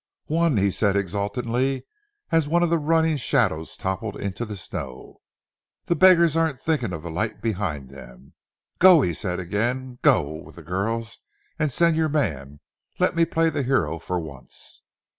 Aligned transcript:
"One!" 0.33 0.57
he 0.57 0.71
said 0.71 0.95
exultantly, 0.95 1.85
as 2.31 2.47
one 2.47 2.63
of 2.63 2.71
the 2.71 2.79
running 2.79 3.17
shadows 3.17 3.77
toppled 3.77 4.19
into 4.19 4.45
the 4.45 4.57
snow. 4.57 5.21
"The 5.85 5.95
beggars 5.95 6.35
aren't 6.35 6.59
thinking 6.59 6.91
of 6.91 7.03
the 7.03 7.11
light 7.11 7.39
behind 7.39 7.91
them.... 7.91 8.33
Go!" 8.79 9.01
he 9.01 9.13
said 9.13 9.39
again. 9.39 9.99
"Go 10.01 10.23
with 10.41 10.55
the 10.55 10.63
girls 10.63 11.19
and 11.59 11.71
send 11.71 11.97
your 11.97 12.09
man. 12.09 12.61
Let 12.97 13.15
me 13.15 13.25
play 13.25 13.51
the 13.51 13.61
hero 13.61 13.99
for 13.99 14.19
once.... 14.19 14.81